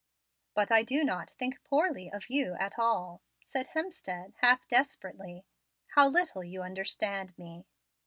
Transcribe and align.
"But 0.55 0.71
I 0.71 0.81
do 0.81 1.03
not 1.03 1.29
think 1.29 1.63
poorly 1.63 2.09
of 2.11 2.27
you, 2.27 2.55
at 2.55 2.79
all," 2.79 3.21
said 3.43 3.67
Hemstead, 3.75 4.33
half 4.41 4.67
desperately. 4.67 5.45
"How 5.89 6.07
little 6.07 6.43
you 6.43 6.63
understand 6.63 7.37
me!" 7.37 7.67